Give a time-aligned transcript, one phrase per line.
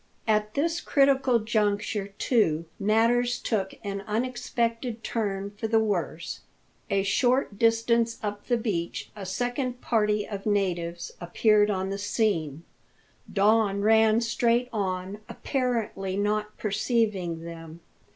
[0.27, 6.39] At this critical juncture, too, matters took an unexpected turn for the worse.
[6.89, 12.63] A short distance up the beach a second party of natives appeared on the scene.
[13.31, 17.81] Don ran straight on, apparently not perceiving them.